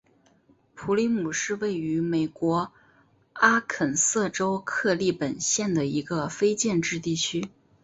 [0.73, 2.71] 普里姆是位于美国
[3.33, 7.49] 阿肯色州克利本县的一个非建制地区。